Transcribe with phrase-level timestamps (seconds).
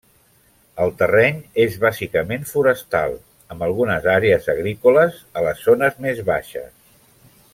[0.85, 3.13] El terreny és bàsicament forestal,
[3.55, 6.73] amb algunes àrees agrícoles a les zones més baixes.